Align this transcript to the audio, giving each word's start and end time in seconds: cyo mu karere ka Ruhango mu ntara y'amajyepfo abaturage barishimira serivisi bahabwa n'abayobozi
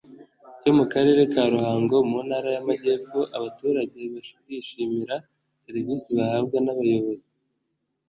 cyo 0.61 0.71
mu 0.77 0.85
karere 0.93 1.21
ka 1.33 1.43
Ruhango 1.53 1.95
mu 2.09 2.19
ntara 2.27 2.49
y'amajyepfo 2.55 3.19
abaturage 3.37 3.99
barishimira 4.13 5.15
serivisi 5.63 6.07
bahabwa 6.17 6.57
n'abayobozi 6.61 7.27